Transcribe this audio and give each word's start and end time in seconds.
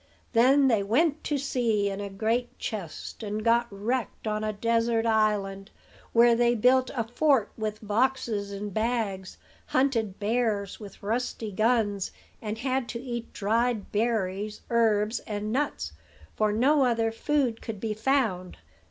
Then 0.33 0.67
they 0.67 0.81
went 0.81 1.23
to 1.25 1.37
sea 1.37 1.87
in 1.87 2.01
a 2.01 2.09
great 2.09 2.57
chest, 2.57 3.21
and 3.21 3.45
got 3.45 3.67
wrecked 3.69 4.25
on 4.25 4.43
a 4.43 4.51
desert 4.51 5.05
island, 5.05 5.69
where 6.11 6.33
they 6.33 6.55
built 6.55 6.89
a 6.95 7.03
fort 7.03 7.51
with 7.55 7.85
boxes 7.87 8.51
and 8.51 8.73
bags, 8.73 9.37
hunted 9.67 10.19
bears 10.19 10.79
with 10.79 11.03
rusty 11.03 11.51
guns, 11.51 12.11
and 12.41 12.57
had 12.57 12.89
to 12.89 12.99
eat 12.99 13.31
dried 13.31 13.91
berries, 13.91 14.61
herbs 14.71 15.19
and 15.27 15.51
nuts; 15.53 15.91
for 16.35 16.51
no 16.51 16.83
other 16.83 17.11
food 17.11 17.61
could 17.61 17.79
be 17.79 17.93
found. 17.93 18.57